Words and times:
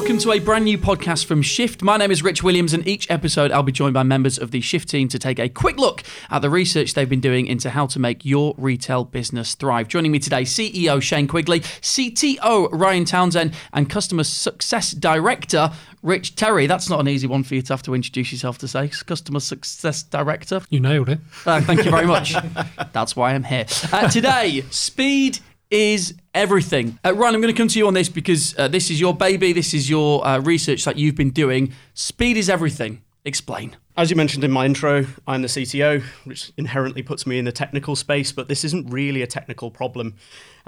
welcome 0.00 0.16
to 0.16 0.32
a 0.32 0.38
brand 0.38 0.64
new 0.64 0.78
podcast 0.78 1.26
from 1.26 1.42
Shift. 1.42 1.82
My 1.82 1.98
name 1.98 2.10
is 2.10 2.22
Rich 2.22 2.42
Williams, 2.42 2.72
and 2.72 2.88
each 2.88 3.10
episode 3.10 3.52
I'll 3.52 3.62
be 3.62 3.70
joined 3.70 3.92
by 3.92 4.02
members 4.02 4.38
of 4.38 4.50
the 4.50 4.62
Shift 4.62 4.88
team 4.88 5.08
to 5.08 5.18
take 5.18 5.38
a 5.38 5.46
quick 5.46 5.76
look 5.76 6.02
at 6.30 6.40
the 6.40 6.48
research 6.48 6.94
they've 6.94 7.06
been 7.06 7.20
doing 7.20 7.46
into 7.46 7.68
how 7.68 7.86
to 7.88 7.98
make 7.98 8.24
your 8.24 8.54
retail 8.56 9.04
business 9.04 9.54
thrive. 9.54 9.88
Joining 9.88 10.10
me 10.10 10.18
today, 10.18 10.44
CEO 10.44 11.02
Shane 11.02 11.28
Quigley, 11.28 11.60
CTO 11.60 12.70
Ryan 12.72 13.04
Townsend, 13.04 13.52
and 13.74 13.90
Customer 13.90 14.24
Success 14.24 14.92
Director 14.92 15.70
Rich 16.02 16.34
Terry. 16.34 16.66
That's 16.66 16.88
not 16.88 17.00
an 17.00 17.08
easy 17.08 17.26
one 17.26 17.42
for 17.42 17.54
you 17.54 17.60
to 17.60 17.72
have 17.74 17.82
to 17.82 17.94
introduce 17.94 18.32
yourself 18.32 18.56
to 18.58 18.68
say. 18.68 18.88
Customer 18.88 19.40
Success 19.40 20.02
Director. 20.02 20.62
You 20.70 20.80
nailed 20.80 21.10
it. 21.10 21.18
Uh, 21.44 21.60
thank 21.60 21.84
you 21.84 21.90
very 21.90 22.06
much. 22.06 22.34
That's 22.92 23.14
why 23.14 23.34
I'm 23.34 23.44
here. 23.44 23.66
Uh, 23.92 24.08
today, 24.08 24.62
speed 24.70 25.40
is 25.70 26.14
everything. 26.34 26.98
Uh, 27.04 27.14
Ryan, 27.14 27.36
I'm 27.36 27.40
going 27.40 27.54
to 27.54 27.58
come 27.58 27.68
to 27.68 27.78
you 27.78 27.86
on 27.86 27.94
this 27.94 28.08
because 28.08 28.58
uh, 28.58 28.68
this 28.68 28.90
is 28.90 29.00
your 29.00 29.14
baby. 29.14 29.52
This 29.52 29.72
is 29.72 29.88
your 29.88 30.26
uh, 30.26 30.40
research 30.40 30.84
that 30.84 30.96
you've 30.96 31.14
been 31.14 31.30
doing. 31.30 31.72
Speed 31.94 32.36
is 32.36 32.50
everything. 32.50 33.02
Explain. 33.24 33.76
As 33.96 34.10
you 34.10 34.16
mentioned 34.16 34.44
in 34.44 34.50
my 34.50 34.64
intro, 34.64 35.06
I'm 35.26 35.42
the 35.42 35.48
CTO, 35.48 36.02
which 36.24 36.52
inherently 36.56 37.02
puts 37.02 37.26
me 37.26 37.38
in 37.38 37.44
the 37.44 37.52
technical 37.52 37.94
space, 37.94 38.32
but 38.32 38.48
this 38.48 38.64
isn't 38.64 38.90
really 38.90 39.22
a 39.22 39.26
technical 39.26 39.70
problem. 39.70 40.14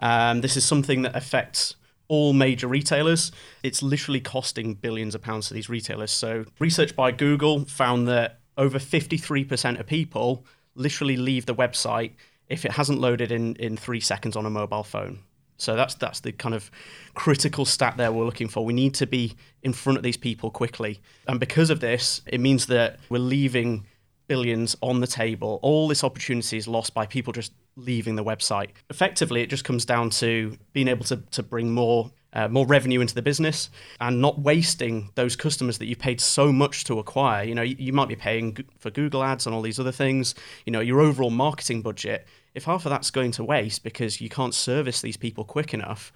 Um, 0.00 0.42
this 0.42 0.56
is 0.56 0.64
something 0.64 1.02
that 1.02 1.16
affects 1.16 1.76
all 2.08 2.34
major 2.34 2.68
retailers. 2.68 3.32
It's 3.62 3.82
literally 3.82 4.20
costing 4.20 4.74
billions 4.74 5.14
of 5.14 5.22
pounds 5.22 5.48
to 5.48 5.54
these 5.54 5.70
retailers. 5.70 6.10
So, 6.10 6.44
research 6.58 6.94
by 6.94 7.10
Google 7.10 7.64
found 7.64 8.06
that 8.08 8.40
over 8.58 8.78
53% 8.78 9.80
of 9.80 9.86
people 9.86 10.44
literally 10.74 11.16
leave 11.16 11.46
the 11.46 11.54
website 11.54 12.12
if 12.48 12.64
it 12.64 12.72
hasn't 12.72 13.00
loaded 13.00 13.32
in, 13.32 13.56
in 13.56 13.76
three 13.76 14.00
seconds 14.00 14.36
on 14.36 14.46
a 14.46 14.50
mobile 14.50 14.84
phone. 14.84 15.20
So 15.56 15.76
that's 15.76 15.94
that's 15.94 16.20
the 16.20 16.32
kind 16.32 16.54
of 16.54 16.70
critical 17.14 17.64
stat 17.64 17.96
there 17.96 18.10
we're 18.10 18.24
looking 18.24 18.48
for. 18.48 18.64
We 18.64 18.72
need 18.72 18.94
to 18.94 19.06
be 19.06 19.36
in 19.62 19.72
front 19.72 19.96
of 19.96 20.02
these 20.02 20.16
people 20.16 20.50
quickly, 20.50 21.00
and 21.28 21.38
because 21.38 21.70
of 21.70 21.78
this, 21.80 22.20
it 22.26 22.40
means 22.40 22.66
that 22.66 22.98
we're 23.08 23.18
leaving 23.18 23.86
billions 24.26 24.76
on 24.80 25.00
the 25.00 25.06
table. 25.06 25.60
All 25.62 25.86
this 25.86 26.02
opportunity 26.02 26.56
is 26.56 26.66
lost 26.66 26.94
by 26.94 27.06
people 27.06 27.32
just 27.32 27.52
leaving 27.76 28.16
the 28.16 28.24
website. 28.24 28.70
Effectively, 28.90 29.42
it 29.42 29.50
just 29.50 29.64
comes 29.64 29.84
down 29.84 30.10
to 30.10 30.56
being 30.72 30.88
able 30.88 31.04
to 31.04 31.18
to 31.18 31.42
bring 31.44 31.72
more 31.72 32.10
uh, 32.34 32.48
more 32.48 32.66
revenue 32.66 33.00
into 33.00 33.14
the 33.14 33.22
business 33.22 33.70
and 34.00 34.20
not 34.20 34.38
wasting 34.40 35.10
those 35.14 35.36
customers 35.36 35.78
that 35.78 35.86
you 35.86 35.96
paid 35.96 36.20
so 36.20 36.52
much 36.52 36.84
to 36.84 36.98
acquire. 36.98 37.44
You 37.44 37.54
know, 37.54 37.62
you, 37.62 37.76
you 37.78 37.92
might 37.92 38.08
be 38.08 38.16
paying 38.16 38.56
for 38.78 38.90
Google 38.90 39.22
ads 39.22 39.46
and 39.46 39.54
all 39.54 39.62
these 39.62 39.78
other 39.78 39.92
things. 39.92 40.34
You 40.66 40.72
know, 40.72 40.80
your 40.80 41.00
overall 41.00 41.30
marketing 41.30 41.82
budget 41.82 42.26
if 42.54 42.64
half 42.64 42.84
of 42.84 42.90
that's 42.90 43.10
going 43.10 43.32
to 43.32 43.44
waste 43.44 43.82
because 43.82 44.20
you 44.20 44.28
can't 44.28 44.54
service 44.54 45.00
these 45.00 45.16
people 45.16 45.44
quick 45.44 45.72
enough, 45.72 46.12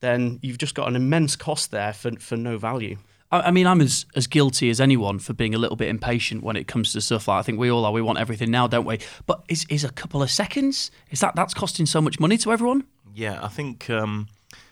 then 0.00 0.38
you've 0.42 0.58
just 0.58 0.74
got 0.74 0.88
an 0.88 0.96
immense 0.96 1.36
cost 1.36 1.70
there 1.70 1.92
for, 1.92 2.12
for 2.18 2.36
no 2.36 2.58
value. 2.58 2.96
I 3.30 3.50
mean, 3.50 3.66
I'm 3.66 3.82
as, 3.82 4.06
as 4.16 4.26
guilty 4.26 4.70
as 4.70 4.80
anyone 4.80 5.18
for 5.18 5.34
being 5.34 5.54
a 5.54 5.58
little 5.58 5.76
bit 5.76 5.88
impatient 5.88 6.42
when 6.42 6.56
it 6.56 6.66
comes 6.66 6.92
to 6.94 7.00
stuff 7.02 7.28
like 7.28 7.40
I 7.40 7.42
think 7.42 7.58
we 7.58 7.70
all 7.70 7.84
are. 7.84 7.92
We 7.92 8.00
want 8.00 8.18
everything 8.18 8.50
now, 8.50 8.66
don't 8.66 8.86
we? 8.86 9.00
But 9.26 9.44
is, 9.48 9.66
is 9.68 9.84
a 9.84 9.90
couple 9.90 10.22
of 10.22 10.30
seconds 10.30 10.90
is 11.10 11.20
that 11.20 11.34
that's 11.34 11.52
costing 11.52 11.84
so 11.84 12.00
much 12.00 12.18
money 12.18 12.38
to 12.38 12.52
everyone? 12.52 12.84
Yeah, 13.14 13.38
I 13.42 13.48
think 13.48 13.90
um, 13.90 14.28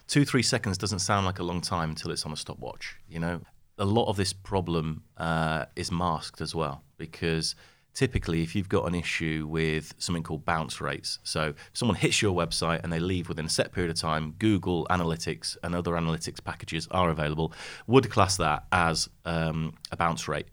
two 0.07 0.25
three 0.25 0.43
seconds 0.43 0.79
doesn't 0.79 1.01
sound 1.01 1.27
like 1.27 1.39
a 1.39 1.43
long 1.43 1.61
time 1.61 1.91
until 1.91 2.11
it's 2.11 2.25
on 2.25 2.33
a 2.33 2.37
stopwatch. 2.37 2.97
You 3.09 3.21
know, 3.21 3.41
a 3.79 3.85
lot 3.85 4.09
of 4.09 4.17
this 4.17 4.33
problem 4.33 5.03
uh, 5.17 5.67
is 5.75 5.91
masked 5.91 6.41
as 6.41 6.55
well 6.55 6.83
because 6.97 7.55
typically 7.97 8.43
if 8.43 8.55
you've 8.55 8.69
got 8.69 8.87
an 8.87 8.95
issue 8.95 9.47
with 9.49 9.95
something 9.97 10.23
called 10.23 10.45
bounce 10.45 10.83
rates 10.83 11.19
so 11.23 11.55
someone 11.73 11.97
hits 11.97 12.21
your 12.21 12.35
website 12.35 12.85
and 12.85 12.93
they 12.93 12.99
leave 12.99 13.27
within 13.27 13.47
a 13.47 13.49
set 13.49 13.73
period 13.73 13.91
of 13.91 13.99
time 13.99 14.35
google 14.39 14.87
analytics 14.91 15.57
and 15.63 15.75
other 15.75 15.93
analytics 15.93 16.43
packages 16.45 16.87
are 16.91 17.09
available 17.09 17.55
would 17.87 18.11
class 18.11 18.37
that 18.37 18.65
as 18.71 19.09
um, 19.25 19.73
a 19.91 19.97
bounce 19.97 20.29
rate 20.29 20.49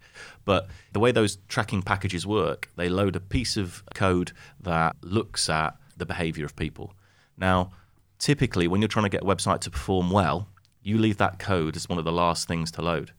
but 0.45 0.69
the 0.94 1.01
way 1.01 1.11
those 1.11 1.35
tracking 1.50 1.81
packages 1.81 2.25
work 2.25 2.69
they 2.77 2.88
load 2.88 3.13
a 3.13 3.19
piece 3.19 3.57
of 3.57 3.83
code 3.94 4.31
that 4.61 4.95
looks 5.01 5.50
at 5.50 5.75
the 5.97 6.06
behavior 6.06 6.45
of 6.45 6.56
people 6.56 6.94
now 7.38 7.72
typically 8.23 8.67
when 8.67 8.81
you're 8.81 8.88
trying 8.88 9.03
to 9.03 9.09
get 9.09 9.22
a 9.22 9.25
website 9.25 9.59
to 9.59 9.69
perform 9.69 10.09
well 10.09 10.47
you 10.81 10.97
leave 10.97 11.17
that 11.17 11.39
code 11.39 11.75
as 11.75 11.89
one 11.89 12.00
of 12.00 12.06
the 12.06 12.11
last 12.11 12.47
things 12.47 12.72
to 12.72 12.81
load 12.81 13.11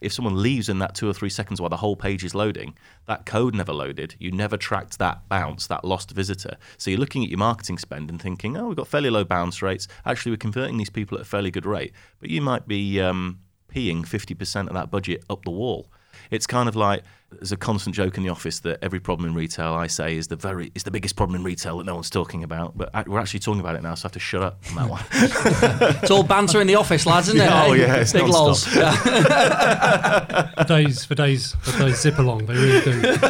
if 0.00 0.12
someone 0.12 0.42
leaves 0.42 0.68
in 0.68 0.78
that 0.78 0.94
two 0.94 1.08
or 1.08 1.12
three 1.12 1.28
seconds 1.28 1.60
while 1.60 1.68
the 1.68 1.76
whole 1.76 1.96
page 1.96 2.24
is 2.24 2.34
loading, 2.34 2.74
that 3.06 3.26
code 3.26 3.54
never 3.54 3.72
loaded. 3.72 4.14
You 4.18 4.30
never 4.30 4.56
tracked 4.56 4.98
that 4.98 5.28
bounce, 5.28 5.66
that 5.66 5.84
lost 5.84 6.12
visitor. 6.12 6.56
So 6.78 6.90
you're 6.90 7.00
looking 7.00 7.22
at 7.22 7.28
your 7.28 7.38
marketing 7.38 7.76
spend 7.76 8.08
and 8.10 8.20
thinking, 8.20 8.56
oh, 8.56 8.68
we've 8.68 8.76
got 8.76 8.88
fairly 8.88 9.10
low 9.10 9.24
bounce 9.24 9.60
rates. 9.60 9.88
Actually, 10.06 10.32
we're 10.32 10.38
converting 10.38 10.78
these 10.78 10.90
people 10.90 11.18
at 11.18 11.22
a 11.22 11.26
fairly 11.26 11.50
good 11.50 11.66
rate. 11.66 11.92
But 12.18 12.30
you 12.30 12.40
might 12.40 12.66
be 12.66 13.00
um, 13.00 13.40
peeing 13.68 14.06
50% 14.06 14.68
of 14.68 14.74
that 14.74 14.90
budget 14.90 15.22
up 15.28 15.44
the 15.44 15.50
wall. 15.50 15.90
It's 16.30 16.46
kind 16.46 16.68
of 16.68 16.76
like 16.76 17.02
there's 17.30 17.52
a 17.52 17.56
constant 17.56 17.94
joke 17.94 18.16
in 18.16 18.24
the 18.24 18.28
office 18.28 18.58
that 18.60 18.78
every 18.82 18.98
problem 18.98 19.28
in 19.28 19.34
retail 19.34 19.72
I 19.74 19.86
say 19.86 20.16
is 20.16 20.26
the 20.28 20.36
very 20.36 20.72
is 20.74 20.82
the 20.82 20.90
biggest 20.90 21.16
problem 21.16 21.36
in 21.36 21.44
retail 21.44 21.78
that 21.78 21.84
no 21.84 21.94
one's 21.94 22.10
talking 22.10 22.42
about. 22.42 22.76
But 22.76 23.08
we're 23.08 23.18
actually 23.20 23.40
talking 23.40 23.60
about 23.60 23.76
it 23.76 23.82
now, 23.82 23.94
so 23.94 24.04
I 24.04 24.06
have 24.06 24.12
to 24.12 24.18
shut 24.18 24.42
up 24.42 24.58
on 24.70 24.76
that 24.76 24.90
one. 24.90 25.04
it's 26.02 26.10
all 26.10 26.22
banter 26.22 26.60
in 26.60 26.66
the 26.66 26.74
office, 26.74 27.06
lads, 27.06 27.28
isn't 27.28 27.40
it? 27.40 27.50
Oh 27.60 27.72
yeah, 27.74 27.96
it's 27.96 28.12
big 28.12 28.26
lols. 28.26 28.64
for 28.66 28.84
days, 30.66 31.04
for 31.04 31.14
days, 31.14 31.54
for 31.60 31.78
days 31.78 32.00
zip 32.00 32.18
along. 32.18 32.46
They 32.46 32.54
really 32.54 32.80
do. 32.80 33.08
Um, 33.10 33.20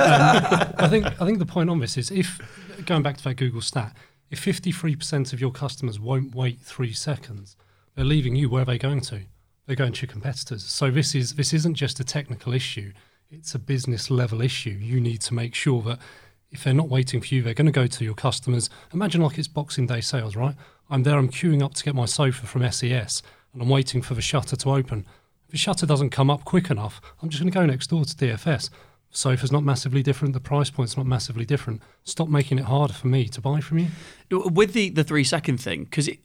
I 0.78 0.89
think 0.89 1.06
I 1.06 1.27
think 1.27 1.39
the 1.39 1.47
point 1.47 1.69
on 1.69 1.81
this 1.81 1.97
is 1.97 2.10
if 2.10 2.41
going 2.87 3.03
back 3.03 3.16
to 3.19 3.25
that 3.25 3.34
Google 3.34 3.60
stat, 3.60 3.97
if 4.31 4.44
53% 4.44 5.33
of 5.33 5.41
your 5.41 5.50
customers 5.50 5.99
won't 5.99 6.34
wait 6.34 6.60
three 6.60 6.93
seconds, 6.93 7.56
they're 7.94 8.05
leaving 8.05 8.37
you. 8.37 8.49
Where 8.49 8.62
are 8.62 8.66
they 8.66 8.78
going 8.78 9.00
to? 9.03 9.22
They're 9.71 9.77
going 9.77 9.93
to 9.93 10.03
your 10.03 10.11
competitors. 10.13 10.65
So 10.65 10.91
this 10.91 11.15
is 11.15 11.35
this 11.35 11.53
isn't 11.53 11.75
just 11.75 12.01
a 12.01 12.05
technical 12.05 12.53
issue 12.53 12.93
it's 13.31 13.55
a 13.55 13.59
business 13.59 14.11
level 14.11 14.43
issue. 14.43 14.71
You 14.71 15.01
need 15.01 15.21
to 15.23 15.35
make 15.35 15.55
sure 15.55 15.83
that 15.83 15.99
if 16.51 16.65
they're 16.65 16.75
not 16.75 16.89
waiting 16.89 17.21
for 17.21 17.33
you, 17.33 17.43
they're 17.43 17.55
going 17.55 17.67
to 17.67 17.73
go 17.73 17.87
to 17.87 18.05
your 18.05 18.15
customers. 18.15 18.69
Imagine 18.93 19.23
like 19.23 19.39
it's 19.39 19.47
Boxing 19.47 19.87
Day 19.87 20.01
sales, 20.01 20.35
right? 20.35 20.57
I'm 20.91 21.05
there, 21.05 21.17
I'm 21.17 21.29
queuing 21.29 21.63
up 21.63 21.75
to 21.75 21.85
get 21.85 21.95
my 21.95 22.07
sofa 22.07 22.47
from 22.47 22.63
ScS, 22.63 23.23
and 23.53 23.63
I'm 23.63 23.69
waiting 23.69 24.03
for 24.03 24.15
the 24.15 24.21
shutter 24.21 24.57
to 24.57 24.71
open. 24.71 25.07
If 25.47 25.53
the 25.53 25.59
shutter 25.59 25.87
doesn't 25.87 26.11
come 26.11 26.29
up 26.29 26.45
quick 26.45 26.71
enough, 26.71 27.01
I'm 27.23 27.29
just 27.29 27.41
going 27.41 27.53
to 27.53 27.59
go 27.59 27.67
next 27.67 27.89
door 27.89 28.05
to 28.05 28.17
DFS. 28.17 28.71
The 28.71 29.17
sofa's 29.17 29.53
not 29.53 29.63
massively 29.63 30.03
different, 30.03 30.35
the 30.35 30.41
price 30.41 30.71
point's 30.71 30.97
not 30.97 31.07
massively 31.07 31.45
different. 31.45 31.83
Stop 32.03 32.29
making 32.29 32.59
it 32.59 32.65
harder 32.65 32.95
for 32.95 33.07
me 33.07 33.29
to 33.29 33.41
buy 33.41 33.61
from 33.61 33.79
you. 33.79 33.89
With 34.31 34.73
the, 34.73 34.91
the 34.91 35.05
three 35.05 35.25
second 35.25 35.59
thing, 35.59 35.85
because 35.85 36.09
it, 36.09 36.19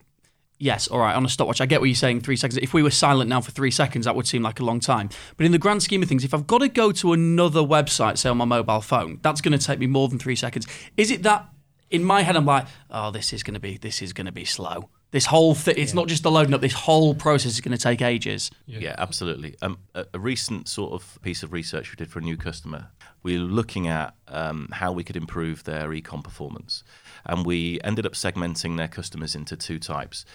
Yes, 0.58 0.88
all 0.88 0.98
right, 1.00 1.14
on 1.14 1.24
a 1.24 1.28
stopwatch. 1.28 1.60
I 1.60 1.66
get 1.66 1.80
what 1.80 1.86
you're 1.86 1.94
saying, 1.94 2.22
three 2.22 2.36
seconds. 2.36 2.58
If 2.62 2.72
we 2.72 2.82
were 2.82 2.90
silent 2.90 3.28
now 3.28 3.42
for 3.42 3.50
three 3.50 3.70
seconds, 3.70 4.06
that 4.06 4.16
would 4.16 4.26
seem 4.26 4.42
like 4.42 4.58
a 4.58 4.64
long 4.64 4.80
time. 4.80 5.10
But 5.36 5.44
in 5.44 5.52
the 5.52 5.58
grand 5.58 5.82
scheme 5.82 6.02
of 6.02 6.08
things, 6.08 6.24
if 6.24 6.32
I've 6.32 6.46
got 6.46 6.58
to 6.58 6.68
go 6.68 6.92
to 6.92 7.12
another 7.12 7.60
website, 7.60 8.16
say 8.16 8.30
on 8.30 8.38
my 8.38 8.46
mobile 8.46 8.80
phone, 8.80 9.18
that's 9.22 9.42
going 9.42 9.58
to 9.58 9.64
take 9.64 9.78
me 9.78 9.86
more 9.86 10.08
than 10.08 10.18
three 10.18 10.36
seconds. 10.36 10.66
Is 10.96 11.10
it 11.10 11.22
that 11.24 11.46
in 11.90 12.04
my 12.04 12.22
head 12.22 12.36
I'm 12.36 12.46
like, 12.46 12.66
oh, 12.90 13.10
this 13.10 13.32
is 13.32 13.42
going 13.42 13.54
to 13.54 13.60
be 13.60 13.76
this 13.76 14.00
is 14.00 14.12
going 14.12 14.26
to 14.26 14.32
be 14.32 14.44
slow. 14.44 14.88
This 15.16 15.24
whole 15.24 15.54
thing, 15.54 15.76
it's 15.78 15.92
yeah. 15.92 16.00
not 16.00 16.08
just 16.08 16.24
the 16.24 16.30
loading 16.30 16.52
up. 16.52 16.60
This 16.60 16.74
whole 16.74 17.14
process 17.14 17.52
is 17.52 17.62
going 17.62 17.74
to 17.74 17.82
take 17.82 18.02
ages. 18.02 18.50
Yeah, 18.66 18.80
yeah 18.80 18.94
absolutely. 18.98 19.56
Um, 19.62 19.78
a, 19.94 20.04
a, 20.12 20.18
recent 20.18 20.68
sort 20.68 20.92
of 20.92 21.18
piece 21.22 21.42
of 21.42 21.54
research 21.54 21.90
we 21.90 21.96
did 21.96 22.10
for 22.10 22.18
a 22.18 22.22
new 22.22 22.36
customer, 22.36 22.88
we 23.22 23.38
were 23.38 23.46
looking 23.46 23.88
at 23.88 24.14
um, 24.28 24.68
how 24.72 24.92
we 24.92 25.02
could 25.02 25.16
improve 25.16 25.64
their 25.64 25.88
ecom 25.88 26.22
performance, 26.22 26.84
and 27.24 27.46
we 27.46 27.80
ended 27.82 28.04
up 28.04 28.12
segmenting 28.12 28.76
their 28.76 28.88
customers 28.88 29.34
into 29.34 29.56
two 29.56 29.78
types. 29.78 30.26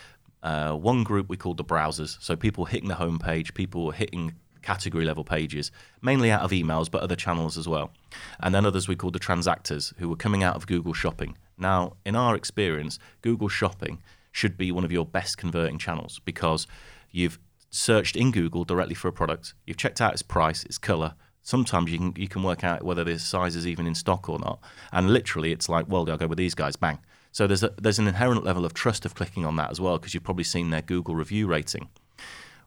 Uh, 0.41 0.73
one 0.73 1.03
group 1.03 1.29
we 1.29 1.37
called 1.37 1.57
the 1.57 1.63
browsers, 1.63 2.17
so 2.19 2.35
people 2.35 2.65
hitting 2.65 2.89
the 2.89 2.95
homepage, 2.95 3.53
people 3.53 3.91
hitting 3.91 4.33
category 4.63 5.05
level 5.05 5.23
pages, 5.23 5.71
mainly 6.01 6.31
out 6.31 6.41
of 6.41 6.49
emails, 6.49 6.89
but 6.89 7.03
other 7.03 7.15
channels 7.15 7.55
as 7.55 7.67
well. 7.67 7.91
And 8.39 8.55
then 8.55 8.65
others 8.65 8.87
we 8.87 8.95
called 8.95 9.13
the 9.13 9.19
transactors, 9.19 9.93
who 9.99 10.09
were 10.09 10.15
coming 10.15 10.43
out 10.43 10.55
of 10.55 10.65
Google 10.65 10.93
Shopping. 10.93 11.37
Now, 11.55 11.97
in 12.03 12.15
our 12.15 12.35
experience, 12.35 12.97
Google 13.21 13.47
Shopping 13.47 14.01
should 14.31 14.57
be 14.57 14.71
one 14.71 14.83
of 14.83 14.91
your 14.91 15.05
best 15.05 15.37
converting 15.37 15.77
channels 15.77 16.19
because 16.25 16.67
you've 17.11 17.39
searched 17.69 18.15
in 18.15 18.31
Google 18.31 18.63
directly 18.63 18.95
for 18.95 19.07
a 19.07 19.13
product, 19.13 19.53
you've 19.65 19.77
checked 19.77 20.01
out 20.01 20.13
its 20.13 20.21
price, 20.21 20.63
its 20.63 20.77
color. 20.77 21.15
Sometimes 21.41 21.91
you 21.91 21.97
can 21.97 22.13
you 22.15 22.27
can 22.27 22.43
work 22.43 22.63
out 22.63 22.83
whether 22.83 23.03
this 23.03 23.23
size 23.23 23.55
is 23.55 23.65
even 23.65 23.87
in 23.87 23.95
stock 23.95 24.29
or 24.29 24.37
not, 24.39 24.59
and 24.91 25.09
literally 25.09 25.51
it's 25.51 25.67
like, 25.67 25.85
well, 25.87 26.07
I'll 26.09 26.17
go 26.17 26.27
with 26.27 26.37
these 26.37 26.53
guys, 26.53 26.75
bang. 26.75 26.99
So 27.31 27.47
there's 27.47 27.63
a, 27.63 27.73
there's 27.81 27.99
an 27.99 28.07
inherent 28.07 28.43
level 28.43 28.65
of 28.65 28.73
trust 28.73 29.05
of 29.05 29.15
clicking 29.15 29.45
on 29.45 29.55
that 29.55 29.71
as 29.71 29.79
well 29.79 29.97
because 29.97 30.13
you've 30.13 30.23
probably 30.23 30.43
seen 30.43 30.69
their 30.69 30.81
Google 30.81 31.15
review 31.15 31.47
rating. 31.47 31.89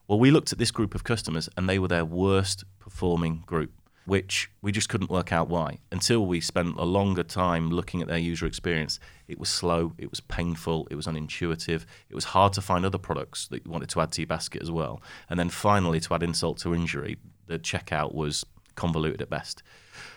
Well, 0.09 0.19
we 0.19 0.31
looked 0.31 0.53
at 0.53 0.59
this 0.59 0.71
group 0.71 0.95
of 0.95 1.05
customers 1.05 1.49
and 1.57 1.69
they 1.69 1.79
were 1.79 1.89
their 1.89 2.05
worst 2.05 2.65
performing 2.79 3.43
group, 3.47 3.73
which 4.07 4.51
we 4.61 4.71
just 4.71 4.89
couldn't 4.89 5.11
work 5.11 5.33
out 5.33 5.49
why 5.49 5.79
until 5.91 6.27
we 6.27 6.41
spent 6.41 6.77
a 6.77 6.85
longer 6.85 7.23
time 7.23 7.71
looking 7.71 8.03
at 8.03 8.09
their 8.09 8.19
user 8.19 8.47
experience. 8.47 9.01
It 9.29 9.39
was 9.39 9.49
slow, 9.49 9.95
it 9.99 10.11
was 10.11 10.21
painful, 10.21 10.87
it 10.91 10.95
was 10.95 11.07
unintuitive, 11.07 11.85
it 12.11 12.15
was 12.15 12.25
hard 12.27 12.53
to 12.55 12.61
find 12.61 12.85
other 12.85 12.99
products 12.99 13.49
that 13.49 13.65
you 13.65 13.71
wanted 13.71 13.89
to 13.91 14.01
add 14.01 14.13
to 14.13 14.21
your 14.21 14.27
basket 14.27 14.63
as 14.63 14.71
well. 14.71 15.03
And 15.31 15.39
then 15.39 15.49
finally, 15.49 16.01
to 16.01 16.15
add 16.15 16.23
insult 16.23 16.59
to 16.59 16.75
injury, 16.75 17.17
the 17.47 17.59
checkout 17.59 18.15
was 18.15 18.45
convoluted 18.75 19.23
at 19.23 19.31
best. 19.31 19.63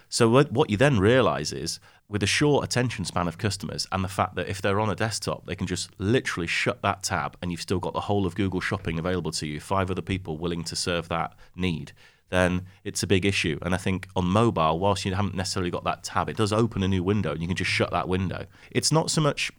So 0.10 0.30
what 0.30 0.70
you 0.70 0.78
then 0.78 1.00
realize 1.00 1.52
is 1.52 1.80
with 2.10 2.24
a 2.24 2.28
short 2.28 2.64
attention 2.64 3.04
span 3.04 3.28
of 3.28 3.38
customers 3.38 3.86
and 3.92 4.04
the 4.04 4.08
fact 4.08 4.36
that 4.36 4.48
if 4.48 4.62
they're 4.62 4.80
on 4.80 4.90
a 4.90 4.96
desktop, 4.96 5.46
they 5.46 5.56
can 5.56 5.68
just 5.68 5.90
literally 5.98 6.48
shut 6.48 6.82
that 6.82 7.04
tab 7.04 7.36
and 7.42 7.52
you've 7.52 7.62
still 7.62 7.80
got 7.80 7.94
the 7.94 8.02
whole 8.02 8.26
of 8.26 8.36
Google 8.36 8.62
Shopping 8.62 8.98
available 8.98 9.32
to 9.32 9.46
you, 9.46 9.60
five 9.60 9.92
other 9.92 10.02
people 10.02 10.38
willing 10.38 10.64
to 10.64 10.76
serve 10.76 11.10
that 11.10 11.36
need, 11.56 11.92
then 12.30 12.66
it's 12.84 13.04
a 13.04 13.08
big 13.08 13.26
issue. 13.26 13.58
And 13.62 13.74
I 13.74 13.78
think 13.78 14.08
on 14.16 14.26
mobile, 14.26 14.80
whilst 14.80 15.06
you 15.06 15.14
haven't 15.14 15.36
necessarily 15.36 15.72
got 15.72 15.84
that 15.86 16.04
tab, 16.04 16.30
it 16.30 16.38
does 16.38 16.54
open 16.54 16.84
a 16.84 16.88
new 16.88 17.04
window 17.04 17.32
and 17.32 17.42
you 17.42 17.48
can 17.48 17.56
just 17.56 17.72
shut 17.72 17.92
that 17.92 18.08
window. 18.08 18.46
It's 18.72 18.92
not 18.92 19.10
so 19.12 19.22
much 19.22 19.52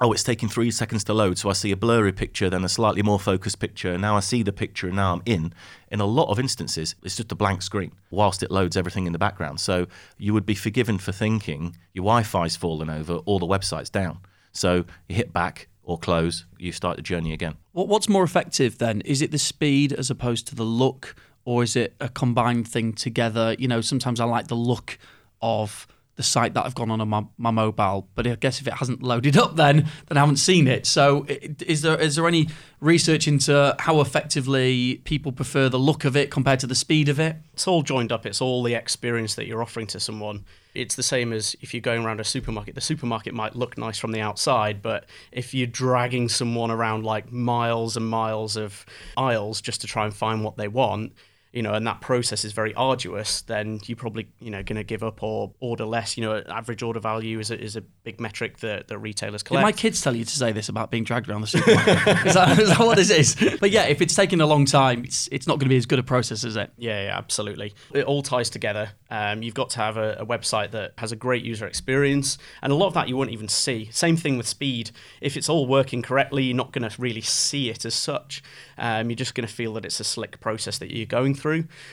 oh, 0.00 0.12
it's 0.12 0.24
taking 0.24 0.48
three 0.48 0.70
seconds 0.70 1.04
to 1.04 1.14
load, 1.14 1.38
so 1.38 1.48
I 1.48 1.52
see 1.52 1.70
a 1.70 1.76
blurry 1.76 2.12
picture, 2.12 2.50
then 2.50 2.64
a 2.64 2.68
slightly 2.68 3.02
more 3.02 3.20
focused 3.20 3.60
picture, 3.60 3.92
and 3.92 4.02
now 4.02 4.16
I 4.16 4.20
see 4.20 4.42
the 4.42 4.52
picture, 4.52 4.88
and 4.88 4.96
now 4.96 5.12
I'm 5.12 5.22
in. 5.24 5.52
In 5.90 6.00
a 6.00 6.06
lot 6.06 6.30
of 6.30 6.40
instances, 6.40 6.96
it's 7.02 7.16
just 7.16 7.30
a 7.30 7.36
blank 7.36 7.62
screen 7.62 7.92
whilst 8.10 8.42
it 8.42 8.50
loads 8.50 8.76
everything 8.76 9.06
in 9.06 9.12
the 9.12 9.18
background. 9.18 9.60
So 9.60 9.86
you 10.18 10.34
would 10.34 10.46
be 10.46 10.54
forgiven 10.54 10.98
for 10.98 11.12
thinking 11.12 11.76
your 11.92 12.02
Wi 12.02 12.24
Fi's 12.24 12.56
fallen 12.56 12.90
over 12.90 13.20
or 13.24 13.38
the 13.38 13.46
website's 13.46 13.90
down. 13.90 14.18
So 14.52 14.84
you 15.08 15.16
hit 15.16 15.32
back 15.32 15.68
or 15.84 15.98
close, 15.98 16.46
you 16.58 16.72
start 16.72 16.96
the 16.96 17.02
journey 17.02 17.32
again. 17.32 17.56
What's 17.72 18.08
more 18.08 18.24
effective 18.24 18.78
then? 18.78 19.00
Is 19.02 19.20
it 19.22 19.30
the 19.30 19.38
speed 19.38 19.92
as 19.92 20.10
opposed 20.10 20.46
to 20.48 20.54
the 20.54 20.64
look, 20.64 21.14
or 21.44 21.62
is 21.62 21.76
it 21.76 21.94
a 22.00 22.08
combined 22.08 22.68
thing 22.68 22.92
together? 22.92 23.54
You 23.58 23.68
know, 23.68 23.80
sometimes 23.80 24.20
I 24.20 24.24
like 24.24 24.48
the 24.48 24.56
look 24.56 24.98
of 25.42 25.86
the 26.16 26.22
site 26.22 26.54
that 26.54 26.64
I've 26.64 26.74
gone 26.74 26.90
on 26.90 27.00
on 27.00 27.08
my, 27.08 27.24
my 27.38 27.50
mobile. 27.50 28.08
But 28.14 28.26
I 28.26 28.34
guess 28.36 28.60
if 28.60 28.66
it 28.66 28.74
hasn't 28.74 29.02
loaded 29.02 29.36
up, 29.36 29.56
then 29.56 29.88
then 30.06 30.16
I 30.16 30.20
haven't 30.20 30.36
seen 30.36 30.68
it. 30.68 30.86
So 30.86 31.26
is 31.28 31.82
there 31.82 32.00
is 32.00 32.16
there 32.16 32.26
any 32.26 32.48
research 32.80 33.26
into 33.26 33.74
how 33.78 34.00
effectively 34.00 35.00
people 35.04 35.32
prefer 35.32 35.68
the 35.68 35.78
look 35.78 36.04
of 36.04 36.16
it 36.16 36.30
compared 36.30 36.60
to 36.60 36.66
the 36.66 36.74
speed 36.74 37.08
of 37.08 37.18
it? 37.18 37.36
It's 37.52 37.66
all 37.66 37.82
joined 37.82 38.12
up. 38.12 38.26
It's 38.26 38.40
all 38.40 38.62
the 38.62 38.74
experience 38.74 39.34
that 39.34 39.46
you're 39.46 39.62
offering 39.62 39.86
to 39.88 40.00
someone. 40.00 40.44
It's 40.74 40.96
the 40.96 41.04
same 41.04 41.32
as 41.32 41.54
if 41.60 41.72
you're 41.72 41.80
going 41.80 42.04
around 42.04 42.20
a 42.20 42.24
supermarket. 42.24 42.74
The 42.74 42.80
supermarket 42.80 43.32
might 43.32 43.54
look 43.54 43.78
nice 43.78 43.98
from 43.98 44.12
the 44.12 44.20
outside, 44.20 44.82
but 44.82 45.06
if 45.30 45.54
you're 45.54 45.68
dragging 45.68 46.28
someone 46.28 46.70
around 46.70 47.04
like 47.04 47.30
miles 47.30 47.96
and 47.96 48.06
miles 48.06 48.56
of 48.56 48.84
aisles 49.16 49.60
just 49.60 49.80
to 49.82 49.86
try 49.86 50.04
and 50.04 50.14
find 50.14 50.42
what 50.42 50.56
they 50.56 50.66
want, 50.66 51.12
you 51.54 51.62
know, 51.62 51.72
and 51.72 51.86
that 51.86 52.00
process 52.00 52.44
is 52.44 52.52
very 52.52 52.74
arduous, 52.74 53.42
then 53.42 53.78
you're 53.86 53.94
probably, 53.94 54.26
you 54.40 54.50
know, 54.50 54.64
going 54.64 54.74
to 54.76 54.82
give 54.82 55.04
up 55.04 55.22
or 55.22 55.52
order 55.60 55.84
less. 55.84 56.16
You 56.16 56.24
know, 56.24 56.42
average 56.48 56.82
order 56.82 56.98
value 56.98 57.38
is 57.38 57.52
a, 57.52 57.60
is 57.60 57.76
a 57.76 57.80
big 57.80 58.20
metric 58.20 58.58
that, 58.58 58.88
that 58.88 58.98
retailers 58.98 59.44
collect. 59.44 59.62
Did 59.62 59.66
my 59.66 59.72
kids 59.72 60.00
tell 60.00 60.16
you 60.16 60.24
to 60.24 60.30
say 60.30 60.50
this 60.50 60.68
about 60.68 60.90
being 60.90 61.04
dragged 61.04 61.28
around 61.28 61.42
the 61.42 61.46
supermarket? 61.46 61.96
is, 62.26 62.34
that, 62.34 62.58
is 62.58 62.68
that 62.70 62.80
what 62.80 62.96
this 62.96 63.08
is? 63.08 63.36
But 63.60 63.70
yeah, 63.70 63.84
if 63.84 64.02
it's 64.02 64.16
taking 64.16 64.40
a 64.40 64.46
long 64.46 64.64
time, 64.64 65.04
it's, 65.04 65.28
it's 65.30 65.46
not 65.46 65.60
going 65.60 65.66
to 65.66 65.68
be 65.68 65.76
as 65.76 65.86
good 65.86 66.00
a 66.00 66.02
process, 66.02 66.42
is 66.42 66.56
it? 66.56 66.72
Yeah, 66.76 67.04
yeah, 67.04 67.16
absolutely. 67.16 67.72
It 67.92 68.04
all 68.04 68.22
ties 68.22 68.50
together. 68.50 68.90
Um, 69.08 69.44
you've 69.44 69.54
got 69.54 69.70
to 69.70 69.78
have 69.78 69.96
a, 69.96 70.16
a 70.18 70.26
website 70.26 70.72
that 70.72 70.94
has 70.98 71.12
a 71.12 71.16
great 71.16 71.44
user 71.44 71.68
experience, 71.68 72.36
and 72.62 72.72
a 72.72 72.74
lot 72.74 72.88
of 72.88 72.94
that 72.94 73.08
you 73.08 73.16
won't 73.16 73.30
even 73.30 73.46
see. 73.46 73.88
Same 73.92 74.16
thing 74.16 74.36
with 74.36 74.48
speed. 74.48 74.90
If 75.20 75.36
it's 75.36 75.48
all 75.48 75.68
working 75.68 76.02
correctly, 76.02 76.42
you're 76.42 76.56
not 76.56 76.72
going 76.72 76.88
to 76.88 77.00
really 77.00 77.20
see 77.20 77.70
it 77.70 77.84
as 77.84 77.94
such. 77.94 78.42
Um, 78.76 79.08
you're 79.08 79.16
just 79.16 79.36
going 79.36 79.46
to 79.46 79.54
feel 79.54 79.72
that 79.74 79.84
it's 79.84 80.00
a 80.00 80.04
slick 80.04 80.40
process 80.40 80.78
that 80.78 80.92
you're 80.92 81.06
going 81.06 81.36
through. 81.36 81.43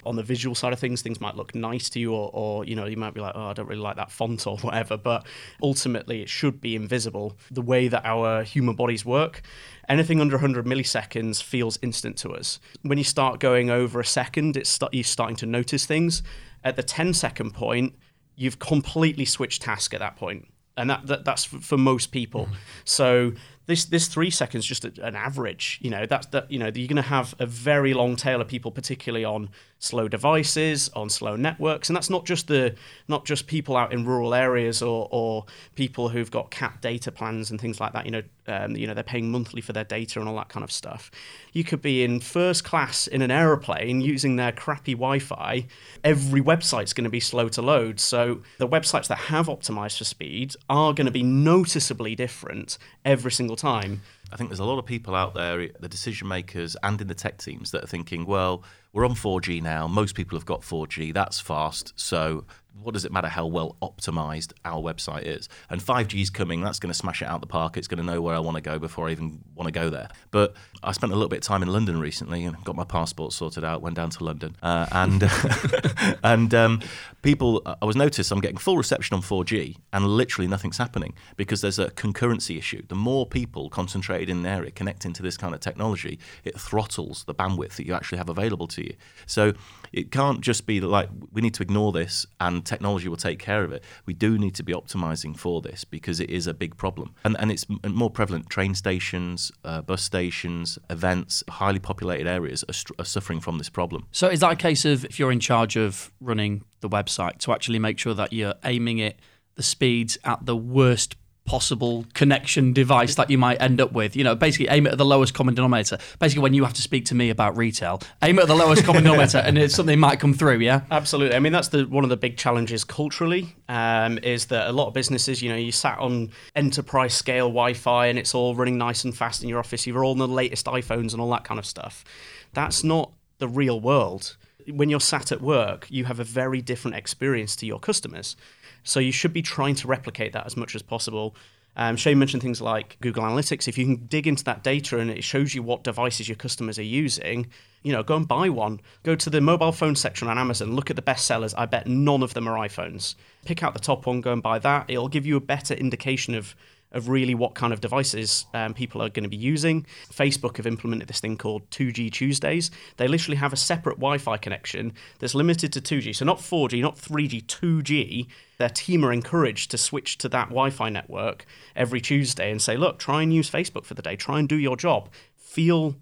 On 0.06 0.16
the 0.16 0.24
visual 0.24 0.56
side 0.56 0.74
of 0.74 0.80
things, 0.80 1.02
things 1.02 1.20
might 1.20 1.36
look 1.36 1.54
nice 1.56 1.90
to 1.92 2.00
you, 2.00 2.14
or, 2.14 2.30
or 2.34 2.66
you 2.66 2.76
know, 2.76 2.86
you 2.86 2.98
might 2.98 3.14
be 3.14 3.22
like, 3.22 3.34
oh, 3.36 3.48
I 3.48 3.54
don't 3.54 3.68
really 3.68 3.82
like 3.82 3.96
that 3.98 4.12
font 4.12 4.46
or 4.48 4.58
whatever. 4.62 4.98
But 4.98 5.26
ultimately, 5.62 6.22
it 6.22 6.30
should 6.30 6.62
be 6.62 6.76
invisible. 6.76 7.38
The 7.50 7.62
way 7.62 7.88
that 7.88 8.06
our 8.06 8.44
human 8.44 8.76
bodies 8.76 9.06
work, 9.06 9.42
anything 9.90 10.22
under 10.22 10.36
100 10.36 10.66
milliseconds 10.66 11.42
feels 11.42 11.78
instant 11.82 12.18
to 12.18 12.32
us. 12.32 12.60
When 12.82 12.98
you 12.98 13.04
start 13.04 13.40
going 13.40 13.70
over 13.70 14.00
a 14.00 14.06
second, 14.06 14.58
it's 14.58 14.70
start, 14.70 14.94
you're 14.94 15.04
starting 15.04 15.36
to 15.38 15.46
notice 15.46 15.86
things. 15.86 16.24
At 16.64 16.76
the 16.76 16.84
10 16.84 17.14
second 17.14 17.54
point, 17.54 17.96
you've 18.36 18.60
completely 18.60 19.26
switched 19.26 19.62
task 19.62 19.94
at 19.94 20.00
that 20.00 20.16
point 20.16 20.48
and 20.78 20.90
that, 20.90 21.06
that 21.08 21.26
that's 21.26 21.46
for 21.46 21.78
most 21.78 22.08
people. 22.08 22.46
Mm. 22.46 22.56
So 22.86 23.34
this 23.66 23.86
this 23.86 24.08
three 24.08 24.30
seconds 24.30 24.66
just 24.66 24.86
an 24.86 25.16
average. 25.16 25.80
You 25.82 25.90
know 25.90 26.06
that's 26.06 26.28
that 26.28 26.52
you 26.52 26.60
know 26.60 26.66
you're 26.66 26.88
going 26.88 26.96
to 26.96 27.02
have 27.02 27.36
a 27.40 27.46
very 27.46 27.94
long 27.94 28.16
tail 28.16 28.42
of 28.42 28.48
people, 28.48 28.72
particularly 28.72 29.26
on 29.26 29.50
slow 29.82 30.08
devices, 30.08 30.90
on 30.96 31.10
slow 31.10 31.36
networks, 31.36 31.90
and 31.90 31.96
that's 31.96 32.10
not 32.10 32.24
just 32.24 32.48
the 32.48 32.76
not 33.08 33.26
just 33.26 33.48
people 33.48 33.76
out 33.76 33.92
in 33.92 34.06
rural 34.06 34.34
areas 34.34 34.82
or 34.82 35.10
or 35.12 35.46
people 35.76 36.08
who've 36.08 36.32
got 36.32 36.52
capped 36.52 36.82
data 36.82 37.12
plans 37.12 37.50
and 37.50 37.60
things 37.60 37.80
like 37.80 37.92
that. 37.92 38.06
You 38.06 38.12
know, 38.12 38.24
um, 38.48 38.76
you 38.78 38.88
know 38.88 38.94
they're 38.94 39.04
paying 39.04 39.32
monthly 39.32 39.60
for 39.60 39.74
their 39.74 39.84
data 39.84 40.20
and 40.20 40.30
all 40.30 40.36
that 40.36 40.50
kind 40.50 40.64
of 40.64 40.72
stuff. 40.72 41.10
You 41.52 41.64
could 41.64 41.82
be 41.82 42.04
in 42.04 42.20
first 42.22 42.64
class 42.64 43.08
in 43.08 43.24
an 43.24 43.32
aeroplane 43.32 44.02
using 44.02 44.36
their 44.36 44.52
crappy 44.52 44.94
Wi-Fi. 44.94 45.66
Every 46.04 46.42
website's 46.42 46.94
going 46.94 47.06
to 47.06 47.10
be 47.10 47.20
slow 47.20 47.50
to 47.50 47.62
load. 47.62 48.00
So 48.00 48.42
the 48.60 48.68
websites 48.68 49.08
that 49.08 49.18
have 49.18 49.48
optimized 49.48 49.98
for 49.98 50.06
speed 50.06 50.56
are 50.70 50.94
going 50.94 51.06
to 51.06 51.12
be 51.12 51.24
noticeably 51.24 52.16
different 52.16 52.78
every 53.04 53.32
single 53.32 53.56
time. 53.56 54.02
I 54.32 54.38
think 54.38 54.50
there's 54.50 54.60
a 54.60 54.66
lot 54.66 54.80
of 54.80 54.86
people 54.86 55.14
out 55.14 55.34
there, 55.34 55.68
the 55.80 55.90
decision 55.90 56.28
makers 56.28 56.78
and 56.84 57.00
in 57.02 57.08
the 57.08 57.16
tech 57.16 57.38
teams, 57.38 57.72
that 57.72 57.84
are 57.84 57.88
thinking, 57.88 58.26
well, 58.26 58.64
we're 58.94 59.06
on 59.06 59.16
4G 59.16 59.62
now. 59.62 59.88
Most 59.88 60.16
people 60.16 60.38
have 60.38 60.46
got 60.46 60.62
4G. 60.62 61.14
That's 61.14 61.40
fast. 61.40 61.94
So 61.96 62.46
what 62.84 62.94
does 62.94 63.06
it 63.06 63.12
matter 63.12 63.28
how 63.28 63.46
well 63.46 63.76
optimized 63.82 64.54
our 64.66 64.82
website 64.82 65.24
is? 65.24 65.50
And 65.70 65.82
5G 65.82 66.22
is 66.22 66.30
coming. 66.30 66.62
That's 66.62 66.80
going 66.80 66.92
to 66.92 66.98
smash 66.98 67.22
it 67.22 67.26
out 67.26 67.42
the 67.42 67.48
park. 67.48 67.78
It's 67.78 67.88
going 67.88 68.00
to 68.00 68.04
know 68.04 68.22
where 68.22 68.36
I 68.36 68.40
want 68.40 68.56
to 68.56 68.62
go 68.62 68.80
before 68.80 69.08
I 69.08 69.12
even 69.12 69.44
want 69.56 69.68
to 69.68 69.72
go 69.72 69.90
there. 69.90 70.10
But 70.32 70.54
I 70.84 70.92
spent 70.92 71.12
a 71.12 71.16
little 71.16 71.30
bit 71.30 71.38
of 71.38 71.44
time 71.44 71.62
in 71.62 71.70
London 71.70 72.00
recently 72.00 72.44
and 72.44 72.62
got 72.64 72.76
my 72.76 72.84
passport 72.84 73.34
sorted 73.34 73.64
out. 73.64 73.82
Went 73.82 73.96
down 73.96 74.10
to 74.12 74.24
London, 74.24 74.56
uh, 74.62 74.88
and 74.92 75.30
and 76.24 76.54
um, 76.54 76.82
people. 77.22 77.62
I 77.66 77.86
was 77.86 77.96
noticed 77.96 78.32
I'm 78.32 78.42
getting 78.42 78.58
full 78.58 78.78
reception 78.78 79.16
on 79.16 79.22
4G, 79.22 79.78
and 79.94 80.06
literally 80.06 80.48
nothing's 80.48 80.78
happening 80.78 81.14
because 81.38 81.62
there's 81.62 81.80
a 81.80 81.90
concurrency 81.92 82.58
issue. 82.58 82.84
The 82.88 82.96
more 82.96 83.26
people 83.26 83.70
concentrated 83.70 84.30
in 84.30 84.38
an 84.38 84.46
area 84.46 84.72
connecting 84.72 85.14
to 85.14 85.24
this 85.24 85.38
kind 85.38 85.54
of 85.54 85.60
technology, 85.60 86.20
it 86.44 86.60
throttles 86.60 87.24
the 87.26 87.36
bandwidth 87.36 87.76
that 87.76 87.86
you 87.86 87.94
actually 87.94 88.18
have 88.18 88.30
available 88.30 88.68
to 88.70 88.84
you. 88.84 88.96
So 89.26 89.54
it 89.92 90.12
can't 90.12 90.42
just 90.42 90.66
be 90.66 90.80
like 90.82 91.10
we 91.32 91.42
need 91.42 91.54
to 91.56 91.64
ignore 91.64 91.92
this 91.92 92.26
and 92.40 92.66
technology 92.66 93.08
will 93.08 93.18
take 93.18 93.40
care 93.40 93.64
of 93.64 93.72
it. 93.72 93.84
We 94.06 94.14
do 94.14 94.38
need 94.38 94.56
to 94.56 94.64
be 94.64 94.74
optimizing 94.74 95.38
for 95.38 95.62
this 95.62 95.84
because 95.84 96.20
it 96.20 96.30
is 96.30 96.48
a 96.48 96.54
big 96.54 96.78
problem. 96.78 97.16
And, 97.24 97.36
and 97.40 97.52
it's 97.52 97.66
more 97.88 98.10
prevalent. 98.10 98.50
Train 98.50 98.76
stations, 98.76 99.52
uh, 99.64 99.82
bus 99.82 100.02
stations, 100.02 100.78
events, 100.90 101.44
highly 101.50 101.80
populated 101.80 102.28
areas 102.28 102.64
are, 102.64 103.02
are 103.02 103.06
suffering 103.06 103.40
from 103.40 103.58
this 103.58 103.70
problem. 103.70 104.08
So 104.12 104.28
is 104.28 104.42
that 104.42 104.52
a 104.52 104.56
case 104.56 104.86
of 104.86 105.06
if 105.06 105.20
you're 105.20 105.32
in 105.32 105.40
charge 105.40 105.76
of 105.76 106.12
running 106.20 106.64
the 106.82 106.90
website 106.90 107.38
to 107.40 107.54
actually 107.54 107.80
make 107.80 107.98
sure 108.00 108.14
that 108.14 108.34
you're 108.34 108.56
aiming 108.64 109.00
it 109.00 109.20
the 109.56 109.64
speeds 109.64 110.18
at 110.24 110.46
the 110.46 110.56
worst 110.56 111.16
possible 111.52 112.06
connection 112.14 112.72
device 112.72 113.16
that 113.16 113.30
you 113.30 113.38
might 113.38 113.62
end 113.62 113.82
up 113.82 113.92
with. 113.92 114.16
You 114.16 114.24
know, 114.24 114.36
basically 114.36 114.70
aim 114.70 114.88
it 114.88 114.94
at 114.94 114.98
the 114.98 115.06
lowest 115.06 115.34
common 115.34 115.54
denominator. 115.54 115.98
Basically, 116.18 116.42
when 116.42 116.54
you 116.54 116.64
have 116.64 116.72
to 116.76 116.82
speak 116.82 117.04
to 117.08 117.16
me 117.16 117.30
about 117.30 117.58
retail, 117.58 118.02
aim 118.22 118.40
at 118.40 118.48
the 118.48 118.56
lowest 118.56 118.86
common 118.86 119.04
denominator, 119.04 119.40
and 119.40 119.70
something 119.70 120.00
might 120.00 120.22
come 120.22 120.34
through. 120.34 120.60
Yeah, 120.60 120.84
absolutely. 120.92 121.36
I 121.36 121.40
mean, 121.40 121.52
that's 121.52 121.68
the 121.68 121.84
one 121.84 122.06
of 122.06 122.10
the 122.10 122.16
big 122.16 122.38
challenges 122.38 122.86
culturally 122.86 123.54
um, 123.68 124.18
is 124.20 124.46
that 124.46 124.70
a 124.70 124.72
lot 124.72 124.88
of 124.88 124.94
businesses, 124.94 125.42
you 125.42 125.50
know, 125.50 125.58
you 125.58 125.74
sat 125.74 126.00
on 126.00 126.32
enterprise 126.56 127.14
scale 127.14 127.50
Wi-Fi 127.50 128.06
and 128.06 128.18
it's 128.18 128.34
all 128.34 128.56
running 128.56 128.78
nice 128.78 129.04
and 129.04 129.14
fast 129.14 129.44
in 129.44 129.50
your 129.50 129.60
office. 129.60 129.86
You're 129.86 130.06
all 130.06 130.12
on 130.12 130.20
the 130.20 130.30
latest 130.30 130.68
iPhones 130.68 131.12
and 131.12 131.20
all 131.20 131.32
that 131.32 131.44
kind 131.44 131.60
of 131.60 131.66
stuff. 131.66 132.06
That's 132.54 132.82
not 132.82 133.12
the 133.40 133.50
real 133.50 133.82
world. 133.82 134.38
When 134.70 134.90
you're 134.90 135.02
sat 135.02 135.34
at 135.34 135.42
work, 135.42 135.86
you 135.90 136.06
have 136.06 136.22
a 136.22 136.24
very 136.24 136.62
different 136.62 136.96
experience 136.96 137.58
to 137.58 137.66
your 137.66 137.80
customers. 137.80 138.38
So 138.84 139.00
you 139.00 139.12
should 139.12 139.34
be 139.34 139.42
trying 139.42 139.76
to 139.76 139.88
replicate 139.88 140.34
that 140.34 140.46
as 140.46 140.58
much 140.58 140.76
as 140.76 140.82
possible. 140.82 141.36
Um, 141.76 141.96
Shane 141.96 142.20
mentioned 142.20 142.44
things 142.44 142.62
like 142.62 142.98
Google 143.00 143.24
Analytics. 143.24 143.68
If 143.68 143.78
you 143.78 143.86
can 143.86 144.06
dig 144.08 144.28
into 144.28 144.44
that 144.44 144.64
data 144.64 145.00
and 145.00 145.10
it 145.10 145.24
shows 145.24 145.56
you 145.56 145.64
what 145.64 145.84
devices 145.84 146.28
your 146.28 146.36
customers 146.36 146.78
are 146.78 146.84
using, 146.84 147.48
you 147.84 147.94
know, 147.94 148.04
go 148.04 148.18
and 148.18 148.28
buy 148.28 148.50
one. 148.50 148.82
Go 149.04 149.16
to 149.16 149.30
the 149.30 149.40
mobile 149.40 149.72
phone 149.72 149.96
section 149.96 150.28
on 150.28 150.38
Amazon, 150.38 150.76
look 150.76 150.90
at 150.90 150.96
the 150.96 151.02
best 151.02 151.26
sellers. 151.26 151.54
I 151.54 151.66
bet 151.66 151.88
none 151.88 152.24
of 152.24 152.34
them 152.34 152.48
are 152.48 152.58
iPhones. 152.68 153.16
Pick 153.46 153.64
out 153.64 153.74
the 153.74 153.80
top 153.80 154.06
one, 154.06 154.22
go 154.22 154.34
and 154.34 154.44
buy 154.44 154.60
that. 154.60 154.90
It'll 154.90 155.08
give 155.08 155.26
you 155.26 155.38
a 155.38 155.42
better 155.42 155.74
indication 155.74 156.36
of 156.36 156.56
of 156.92 157.10
really 157.10 157.36
what 157.36 157.56
kind 157.56 157.74
of 157.74 157.82
devices 157.82 158.46
um, 158.54 158.74
people 158.74 159.02
are 159.02 159.10
going 159.10 159.24
to 159.24 159.30
be 159.30 159.38
using. 159.38 159.86
Facebook 160.12 160.58
have 160.58 160.68
implemented 160.68 161.08
this 161.08 161.20
thing 161.20 161.38
called 161.38 161.70
2G 161.70 162.12
Tuesdays. 162.12 162.72
They 162.98 163.08
literally 163.08 163.38
have 163.38 163.54
a 163.54 163.58
separate 163.58 163.96
Wi 163.96 164.18
Fi 164.18 164.38
connection 164.38 164.94
that's 165.20 165.36
limited 165.36 165.74
to 165.74 165.82
2G. 165.82 166.16
So 166.16 166.26
not 166.26 166.40
4G, 166.40 166.82
not 166.82 166.98
3G, 166.98 167.46
2G. 167.46 168.28
Their 168.58 168.70
team 168.70 169.06
are 169.06 169.14
encouraged 169.14 169.72
to 169.72 169.78
switch 169.78 170.18
to 170.20 170.30
that 170.30 170.50
Wi 170.50 170.70
Fi 170.70 170.90
network 170.90 171.46
every 171.76 172.02
Tuesday 172.02 172.52
and 172.52 172.62
say, 172.62 172.78
look, 172.78 173.00
try 173.00 173.22
and 173.22 173.34
use 173.34 173.50
Facebook 173.50 173.86
for 173.86 173.94
the 173.94 174.02
day, 174.02 174.16
try 174.16 174.40
and 174.40 174.50
do 174.50 174.58
your 174.58 174.76
job. 174.76 175.10
Feel 175.36 175.96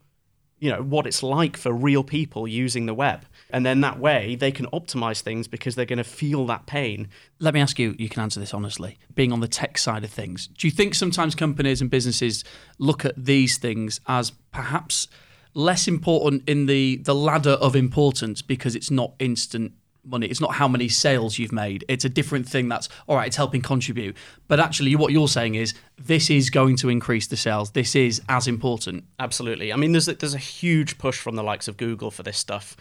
you 0.60 0.70
know 0.70 0.82
what 0.82 1.08
it's 1.08 1.24
like 1.24 1.58
for 1.58 1.72
real 1.72 2.04
people 2.04 2.48
using 2.48 2.86
the 2.86 2.94
web. 2.94 3.26
And 3.52 3.66
then 3.66 3.82
that 3.82 4.00
way 4.00 4.36
they 4.36 4.52
can 4.52 4.68
optimize 4.68 5.22
things 5.22 5.48
because 5.48 5.76
they're 5.76 5.86
going 5.86 5.98
to 5.98 6.04
feel 6.04 6.46
that 6.48 6.66
pain. 6.66 7.08
Let 7.40 7.54
me 7.54 7.62
ask 7.62 7.80
you 7.80 7.96
you 7.98 8.10
can 8.10 8.22
answer 8.22 8.40
this 8.40 8.54
honestly 8.54 9.00
being 9.16 9.32
on 9.32 9.40
the 9.40 9.48
tech 9.48 9.78
side 9.78 10.04
of 10.04 10.12
things. 10.12 10.48
Do 10.48 10.68
you 10.68 10.72
think 10.72 10.96
sometimes 10.96 11.36
companies 11.36 11.82
and 11.82 11.90
businesses 11.90 12.44
look 12.78 13.06
at 13.06 13.14
these 13.18 13.58
things 13.58 14.00
as 14.08 14.32
perhaps 14.52 15.08
less 15.54 15.88
important 15.88 16.48
in 16.48 16.68
the 16.68 16.98
the 16.98 17.16
ladder 17.16 17.52
of 17.52 17.76
importance 17.76 18.42
because 18.42 18.76
it's 18.76 18.92
not 18.92 19.14
instant 19.20 19.74
money. 20.04 20.28
It's 20.28 20.42
not 20.42 20.54
how 20.54 20.68
many 20.68 20.88
sales 20.88 21.38
you've 21.38 21.52
made. 21.52 21.86
It's 21.88 22.06
a 22.06 22.10
different 22.10 22.48
thing 22.48 22.70
that's 22.70 22.90
all 23.08 23.16
right, 23.16 23.28
it's 23.28 23.36
helping 23.36 23.62
contribute. 23.62 24.16
But 24.48 24.60
actually 24.60 24.96
what 24.96 25.12
you're 25.12 25.28
saying 25.28 25.56
is 25.56 25.74
this 25.98 26.30
is 26.30 26.50
going 26.50 26.76
to 26.78 26.90
increase 26.90 27.28
the 27.28 27.38
sales. 27.38 27.72
This 27.72 27.96
is 27.96 28.22
as 28.30 28.48
important. 28.48 29.06
Absolutely. 29.20 29.72
I 29.74 29.76
mean, 29.76 29.92
there's 29.92 30.08
a, 30.08 30.16
there's 30.16 30.34
a 30.34 30.40
huge 30.40 30.98
push 30.98 31.20
from 31.20 31.36
the 31.36 31.44
likes 31.44 31.68
of 31.68 31.78
Google 31.78 32.12
for 32.12 32.24
this 32.24 32.38
stuff. 32.38 32.76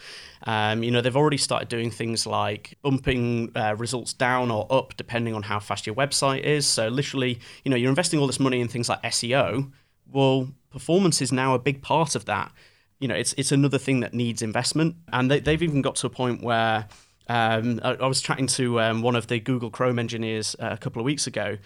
Um, 0.44 0.82
you 0.82 0.90
know, 0.90 1.00
they've 1.00 1.16
already 1.16 1.37
started 1.37 1.68
doing 1.68 1.90
things 1.90 2.26
like 2.26 2.78
bumping 2.82 3.52
uh, 3.56 3.75
results 3.76 4.12
down 4.12 4.50
or 4.50 4.66
up 4.70 4.96
depending 4.96 5.34
on 5.34 5.42
how 5.42 5.58
fast 5.58 5.87
your 5.87 5.96
website 5.96 6.42
is. 6.42 6.66
So 6.66 6.88
literally, 6.88 7.40
you 7.64 7.70
know, 7.70 7.76
you're 7.76 7.90
investing 7.90 8.20
all 8.20 8.26
this 8.26 8.40
money 8.40 8.60
in 8.60 8.68
things 8.68 8.88
like 8.88 9.02
SEO. 9.02 9.70
Well, 10.10 10.48
performance 10.70 11.20
is 11.20 11.32
now 11.32 11.54
a 11.54 11.58
big 11.58 11.82
part 11.82 12.14
of 12.14 12.25
that. 12.26 12.52
You 13.00 13.06
know, 13.06 13.14
it's 13.14 13.32
it's 13.34 13.52
another 13.52 13.78
thing 13.78 14.00
that 14.00 14.12
needs 14.12 14.42
investment, 14.42 14.96
and 15.12 15.30
they, 15.30 15.38
they've 15.38 15.62
even 15.62 15.82
got 15.82 15.94
to 15.96 16.08
a 16.08 16.10
point 16.10 16.42
where 16.42 16.88
um, 17.28 17.80
I, 17.82 17.94
I, 17.94 18.06
was 18.06 18.20
chatting 18.20 18.47
to 18.49 18.80
um, 18.80 19.02
one 19.02 19.14
of 19.14 19.26
the 19.26 19.38
Google 19.38 19.70
Chrome 19.70 19.99
engineers 19.99 20.56
uh, 20.58 20.70
a 20.73 20.78
couple 20.78 21.00
of 21.00 21.06
weeks 21.06 21.26
ago, 21.26 21.58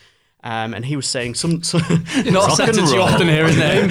um, 0.44 0.74
and 0.74 0.84
he 0.84 0.96
was 0.96 1.06
saying 1.06 1.34
some, 1.34 1.62
some 1.62 1.82
not 2.26 2.52
a 2.52 2.56
sentence 2.56 2.92
you 2.92 3.00
often 3.00 3.28
hear 3.28 3.46
in 3.46 3.54
there. 3.56 3.84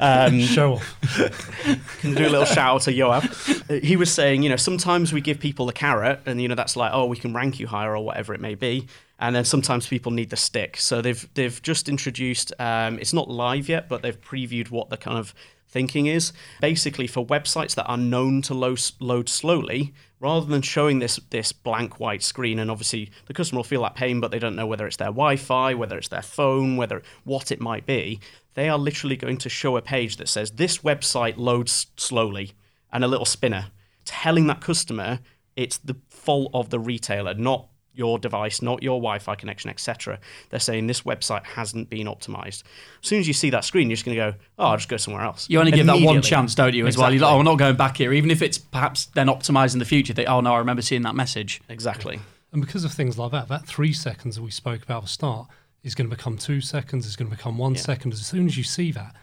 um, 0.00 0.40
Show 0.40 0.74
off. 0.74 1.98
Can 2.00 2.14
do 2.14 2.28
a 2.28 2.30
little 2.30 2.44
shout 2.44 2.76
out 2.76 2.82
to 2.82 2.92
Yoav. 2.92 3.82
He 3.82 3.96
was 3.96 4.12
saying, 4.12 4.44
you 4.44 4.48
know, 4.48 4.56
sometimes 4.56 5.12
we 5.12 5.20
give 5.20 5.40
people 5.40 5.66
the 5.66 5.72
carrot, 5.72 6.20
and 6.24 6.40
you 6.40 6.46
know 6.46 6.54
that's 6.54 6.76
like, 6.76 6.92
oh, 6.94 7.06
we 7.06 7.16
can 7.16 7.34
rank 7.34 7.58
you 7.58 7.66
higher 7.66 7.96
or 7.96 8.04
whatever 8.04 8.32
it 8.32 8.40
may 8.40 8.54
be. 8.54 8.86
And 9.18 9.34
then 9.34 9.44
sometimes 9.44 9.88
people 9.88 10.12
need 10.12 10.30
the 10.30 10.36
stick. 10.36 10.76
So 10.76 11.02
they've 11.02 11.28
they've 11.34 11.60
just 11.62 11.88
introduced. 11.88 12.52
Um, 12.60 13.00
it's 13.00 13.12
not 13.12 13.28
live 13.28 13.68
yet, 13.68 13.88
but 13.88 14.02
they've 14.02 14.20
previewed 14.20 14.70
what 14.70 14.90
the 14.90 14.96
kind 14.96 15.18
of 15.18 15.34
thinking 15.68 16.06
is. 16.06 16.32
Basically, 16.60 17.06
for 17.06 17.26
websites 17.26 17.74
that 17.74 17.86
are 17.86 17.96
known 17.96 18.42
to 18.42 18.54
load, 18.54 18.80
load 19.00 19.28
slowly, 19.28 19.94
rather 20.20 20.46
than 20.46 20.62
showing 20.62 20.98
this 20.98 21.20
this 21.30 21.52
blank 21.52 22.00
white 22.00 22.22
screen 22.22 22.58
and 22.58 22.70
obviously 22.70 23.10
the 23.26 23.34
customer 23.34 23.58
will 23.58 23.64
feel 23.64 23.82
that 23.82 23.94
pain 23.94 24.20
but 24.20 24.30
they 24.30 24.38
don't 24.38 24.56
know 24.56 24.66
whether 24.66 24.86
it's 24.86 24.96
their 24.96 25.08
wi-fi 25.08 25.74
whether 25.74 25.96
it's 25.96 26.08
their 26.08 26.22
phone 26.22 26.76
whether 26.76 27.02
what 27.24 27.52
it 27.52 27.60
might 27.60 27.86
be 27.86 28.18
they 28.54 28.68
are 28.68 28.78
literally 28.78 29.16
going 29.16 29.38
to 29.38 29.48
show 29.48 29.76
a 29.76 29.82
page 29.82 30.16
that 30.16 30.28
says 30.28 30.52
this 30.52 30.78
website 30.78 31.36
loads 31.36 31.86
slowly 31.96 32.52
and 32.92 33.04
a 33.04 33.08
little 33.08 33.24
spinner 33.24 33.66
telling 34.04 34.46
that 34.46 34.60
customer 34.60 35.20
it's 35.56 35.78
the 35.78 35.96
fault 36.08 36.50
of 36.52 36.70
the 36.70 36.80
retailer 36.80 37.34
not 37.34 37.68
your 37.98 38.18
device, 38.18 38.62
not 38.62 38.82
your 38.82 38.98
Wi-Fi 38.98 39.34
connection, 39.34 39.68
etc. 39.68 40.20
They're 40.50 40.60
saying 40.60 40.86
this 40.86 41.02
website 41.02 41.44
hasn't 41.44 41.90
been 41.90 42.06
optimized. 42.06 42.62
As 43.02 43.08
soon 43.08 43.20
as 43.20 43.26
you 43.26 43.34
see 43.34 43.50
that 43.50 43.64
screen, 43.64 43.90
you're 43.90 43.96
just 43.96 44.06
going 44.06 44.16
to 44.16 44.32
go, 44.32 44.38
"Oh, 44.58 44.66
I'll 44.68 44.76
just 44.76 44.88
go 44.88 44.96
somewhere 44.96 45.22
else." 45.22 45.50
You 45.50 45.58
only 45.58 45.72
give 45.72 45.86
that 45.86 46.00
one 46.00 46.22
chance, 46.22 46.54
don't 46.54 46.74
you? 46.74 46.86
As 46.86 46.94
exactly. 46.94 47.02
well, 47.02 47.12
you're 47.12 47.22
like, 47.22 47.32
"Oh, 47.32 47.38
I'm 47.40 47.44
not 47.44 47.58
going 47.58 47.76
back 47.76 47.96
here," 47.96 48.12
even 48.12 48.30
if 48.30 48.40
it's 48.40 48.56
perhaps 48.56 49.06
then 49.06 49.26
optimized 49.26 49.72
in 49.72 49.80
the 49.80 49.84
future. 49.84 50.14
They, 50.14 50.24
"Oh 50.24 50.40
no, 50.40 50.54
I 50.54 50.58
remember 50.58 50.82
seeing 50.82 51.02
that 51.02 51.14
message." 51.14 51.60
Exactly. 51.68 52.20
And 52.52 52.62
because 52.62 52.84
of 52.84 52.92
things 52.92 53.18
like 53.18 53.32
that, 53.32 53.48
that 53.48 53.66
three 53.66 53.92
seconds 53.92 54.36
that 54.36 54.42
we 54.42 54.50
spoke 54.50 54.82
about 54.82 54.98
at 54.98 55.02
the 55.02 55.08
start 55.08 55.48
is 55.82 55.94
going 55.94 56.08
to 56.08 56.16
become 56.16 56.38
two 56.38 56.60
seconds. 56.60 57.06
Is 57.06 57.16
going 57.16 57.30
to 57.30 57.36
become 57.36 57.58
one 57.58 57.74
yeah. 57.74 57.80
second. 57.80 58.12
As 58.12 58.24
soon 58.24 58.46
as 58.46 58.56
you 58.56 58.64
see 58.64 58.92
that, 58.92 59.14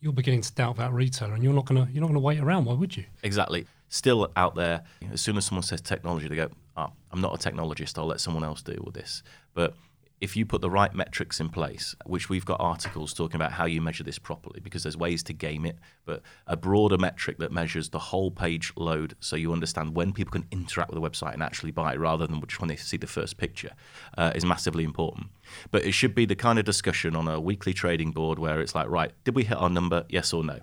you're 0.00 0.12
beginning 0.12 0.42
to 0.42 0.52
doubt 0.52 0.76
that 0.76 0.92
retailer, 0.92 1.34
and 1.34 1.42
you're 1.42 1.54
not 1.54 1.66
going 1.66 1.86
to 1.86 1.92
you're 1.92 2.00
not 2.00 2.08
going 2.08 2.14
to 2.14 2.20
wait 2.20 2.40
around. 2.40 2.64
Why 2.64 2.74
would 2.74 2.96
you? 2.96 3.04
Exactly. 3.22 3.66
Still 3.88 4.30
out 4.36 4.56
there. 4.56 4.82
As 5.12 5.20
soon 5.20 5.36
as 5.36 5.46
someone 5.46 5.62
says 5.62 5.80
technology, 5.80 6.26
they 6.26 6.36
go, 6.36 6.50
oh, 6.76 6.92
I'm 7.10 7.20
not 7.20 7.34
a 7.34 7.50
technologist, 7.50 7.98
I'll 7.98 8.06
let 8.06 8.20
someone 8.20 8.44
else 8.44 8.62
deal 8.62 8.82
with 8.84 8.94
this. 8.94 9.22
But 9.54 9.74
if 10.20 10.34
you 10.34 10.46
put 10.46 10.62
the 10.62 10.70
right 10.70 10.94
metrics 10.94 11.40
in 11.40 11.50
place, 11.50 11.94
which 12.06 12.30
we've 12.30 12.44
got 12.44 12.58
articles 12.58 13.12
talking 13.12 13.36
about 13.36 13.52
how 13.52 13.66
you 13.66 13.82
measure 13.82 14.02
this 14.02 14.18
properly, 14.18 14.60
because 14.60 14.82
there's 14.82 14.96
ways 14.96 15.22
to 15.24 15.34
game 15.34 15.66
it, 15.66 15.76
but 16.06 16.22
a 16.46 16.56
broader 16.56 16.96
metric 16.96 17.38
that 17.38 17.52
measures 17.52 17.90
the 17.90 17.98
whole 17.98 18.30
page 18.30 18.72
load 18.76 19.14
so 19.20 19.36
you 19.36 19.52
understand 19.52 19.94
when 19.94 20.12
people 20.12 20.32
can 20.32 20.46
interact 20.50 20.90
with 20.90 21.00
the 21.00 21.08
website 21.08 21.34
and 21.34 21.42
actually 21.42 21.70
buy 21.70 21.94
rather 21.94 22.26
than 22.26 22.40
just 22.46 22.60
when 22.60 22.68
they 22.68 22.76
see 22.76 22.96
the 22.96 23.06
first 23.06 23.36
picture 23.36 23.72
uh, 24.16 24.32
is 24.34 24.44
massively 24.44 24.84
important. 24.84 25.26
But 25.70 25.84
it 25.84 25.92
should 25.92 26.14
be 26.14 26.24
the 26.24 26.36
kind 26.36 26.58
of 26.58 26.64
discussion 26.64 27.14
on 27.14 27.28
a 27.28 27.38
weekly 27.38 27.74
trading 27.74 28.12
board 28.12 28.38
where 28.38 28.60
it's 28.60 28.74
like, 28.74 28.88
right, 28.88 29.12
did 29.24 29.34
we 29.34 29.44
hit 29.44 29.58
our 29.58 29.70
number? 29.70 30.04
Yes 30.08 30.32
or 30.32 30.42
no? 30.42 30.60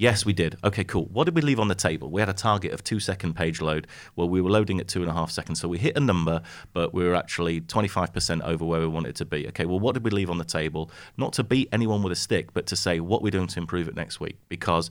Yes, 0.00 0.24
we 0.24 0.32
did. 0.32 0.56
Okay, 0.62 0.84
cool. 0.84 1.06
What 1.06 1.24
did 1.24 1.34
we 1.34 1.40
leave 1.40 1.58
on 1.58 1.66
the 1.66 1.74
table? 1.74 2.08
We 2.08 2.20
had 2.20 2.28
a 2.28 2.32
target 2.32 2.70
of 2.70 2.84
two 2.84 3.00
second 3.00 3.34
page 3.34 3.60
load. 3.60 3.88
Well, 4.14 4.28
we 4.28 4.40
were 4.40 4.48
loading 4.48 4.78
at 4.78 4.86
two 4.86 5.02
and 5.02 5.10
a 5.10 5.12
half 5.12 5.28
seconds. 5.32 5.60
So 5.60 5.66
we 5.66 5.76
hit 5.76 5.96
a 5.96 6.00
number, 6.00 6.40
but 6.72 6.94
we 6.94 7.02
were 7.02 7.16
actually 7.16 7.62
25% 7.62 8.42
over 8.42 8.64
where 8.64 8.78
we 8.78 8.86
wanted 8.86 9.16
to 9.16 9.24
be. 9.24 9.48
Okay, 9.48 9.66
well, 9.66 9.80
what 9.80 9.94
did 9.94 10.04
we 10.04 10.10
leave 10.10 10.30
on 10.30 10.38
the 10.38 10.44
table? 10.44 10.92
Not 11.16 11.32
to 11.32 11.42
beat 11.42 11.68
anyone 11.72 12.04
with 12.04 12.12
a 12.12 12.16
stick, 12.16 12.52
but 12.52 12.64
to 12.66 12.76
say 12.76 13.00
what 13.00 13.22
we're 13.22 13.32
doing 13.32 13.48
to 13.48 13.58
improve 13.58 13.88
it 13.88 13.96
next 13.96 14.20
week. 14.20 14.36
Because 14.48 14.88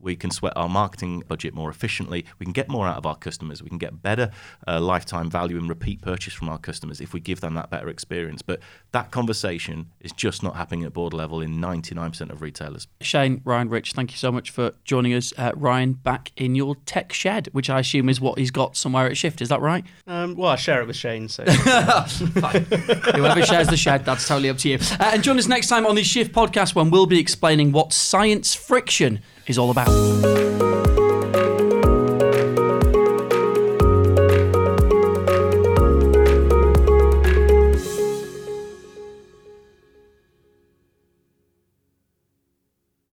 we 0.00 0.16
can 0.16 0.30
sweat 0.30 0.52
our 0.56 0.68
marketing 0.68 1.22
budget 1.26 1.54
more 1.54 1.70
efficiently. 1.70 2.24
We 2.38 2.46
can 2.46 2.52
get 2.52 2.68
more 2.68 2.86
out 2.86 2.96
of 2.96 3.06
our 3.06 3.16
customers. 3.16 3.62
We 3.62 3.68
can 3.68 3.78
get 3.78 4.02
better 4.02 4.30
uh, 4.66 4.80
lifetime 4.80 5.30
value 5.30 5.58
and 5.58 5.68
repeat 5.68 6.00
purchase 6.02 6.34
from 6.34 6.48
our 6.48 6.58
customers 6.58 7.00
if 7.00 7.12
we 7.12 7.20
give 7.20 7.40
them 7.40 7.54
that 7.54 7.70
better 7.70 7.88
experience. 7.88 8.42
But 8.42 8.60
that 8.92 9.10
conversation 9.10 9.90
is 10.00 10.12
just 10.12 10.42
not 10.42 10.56
happening 10.56 10.84
at 10.84 10.92
board 10.92 11.12
level 11.12 11.40
in 11.40 11.58
99% 11.58 12.30
of 12.30 12.42
retailers. 12.42 12.86
Shane, 13.00 13.40
Ryan, 13.44 13.68
Rich, 13.68 13.92
thank 13.92 14.10
you 14.12 14.16
so 14.16 14.30
much 14.30 14.50
for 14.50 14.72
joining 14.84 15.14
us. 15.14 15.32
Uh, 15.36 15.52
Ryan, 15.54 15.94
back 15.94 16.32
in 16.36 16.54
your 16.54 16.76
tech 16.86 17.12
shed, 17.12 17.48
which 17.52 17.70
I 17.70 17.80
assume 17.80 18.08
is 18.08 18.20
what 18.20 18.38
he's 18.38 18.50
got 18.50 18.76
somewhere 18.76 19.06
at 19.06 19.16
Shift. 19.16 19.42
Is 19.42 19.48
that 19.48 19.60
right? 19.60 19.84
Um, 20.06 20.36
well, 20.36 20.50
I 20.50 20.56
share 20.56 20.80
it 20.80 20.86
with 20.86 20.96
Shane. 20.96 21.28
So. 21.28 21.44
Whoever 21.44 23.42
shares 23.42 23.68
the 23.68 23.76
shed, 23.76 24.04
that's 24.04 24.26
totally 24.28 24.50
up 24.50 24.58
to 24.58 24.68
you. 24.68 24.78
Uh, 24.98 25.10
and 25.14 25.22
join 25.22 25.38
us 25.38 25.48
next 25.48 25.68
time 25.68 25.86
on 25.86 25.94
the 25.94 26.04
Shift 26.04 26.32
podcast 26.32 26.74
when 26.74 26.90
we'll 26.90 27.06
be 27.06 27.18
explaining 27.18 27.72
what 27.72 27.92
science 27.92 28.54
friction 28.54 29.20
is 29.48 29.58
all 29.58 29.70
about. 29.70 30.67